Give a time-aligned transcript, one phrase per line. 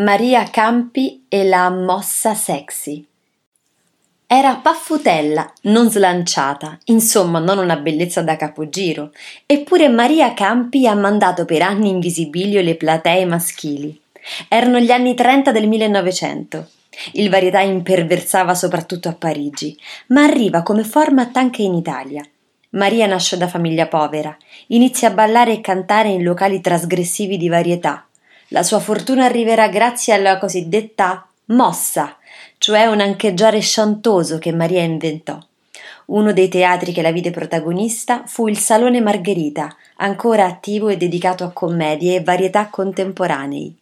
[0.00, 3.04] Maria Campi e la mossa sexy.
[4.28, 9.10] Era paffutella, non slanciata, insomma non una bellezza da capogiro,
[9.44, 14.00] eppure Maria Campi ha mandato per anni in visibilio le platee maschili.
[14.46, 16.68] Erano gli anni 30 del 1900.
[17.14, 19.76] Il varietà imperversava soprattutto a Parigi,
[20.08, 22.24] ma arriva come format anche in Italia.
[22.70, 24.36] Maria nasce da famiglia povera,
[24.68, 28.07] inizia a ballare e cantare in locali trasgressivi di varietà,
[28.48, 32.16] la sua fortuna arriverà grazie alla cosiddetta mossa,
[32.58, 35.38] cioè un ancheggiare sciantoso che Maria inventò.
[36.06, 41.44] Uno dei teatri che la vide protagonista fu il Salone Margherita, ancora attivo e dedicato
[41.44, 43.76] a commedie e varietà contemporanei.